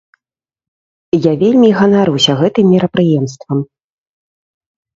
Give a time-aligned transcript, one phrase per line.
[1.25, 3.65] Я вельмі ганаруся гэтым мерапрыемствам.